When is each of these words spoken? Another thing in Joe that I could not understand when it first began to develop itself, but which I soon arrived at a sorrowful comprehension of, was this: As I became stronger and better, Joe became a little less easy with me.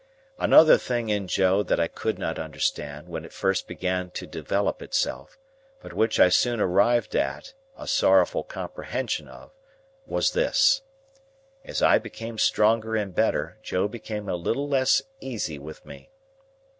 Another 0.39 0.79
thing 0.79 1.09
in 1.09 1.27
Joe 1.27 1.61
that 1.61 1.79
I 1.79 1.87
could 1.87 2.17
not 2.17 2.39
understand 2.39 3.07
when 3.07 3.23
it 3.23 3.31
first 3.31 3.67
began 3.67 4.09
to 4.15 4.25
develop 4.25 4.81
itself, 4.81 5.37
but 5.79 5.93
which 5.93 6.19
I 6.19 6.27
soon 6.29 6.59
arrived 6.59 7.15
at 7.15 7.53
a 7.77 7.85
sorrowful 7.87 8.43
comprehension 8.43 9.27
of, 9.27 9.51
was 10.07 10.31
this: 10.31 10.81
As 11.63 11.83
I 11.83 11.99
became 11.99 12.39
stronger 12.39 12.95
and 12.95 13.13
better, 13.13 13.59
Joe 13.61 13.87
became 13.87 14.27
a 14.27 14.33
little 14.35 14.67
less 14.67 15.03
easy 15.19 15.59
with 15.59 15.85
me. 15.85 16.09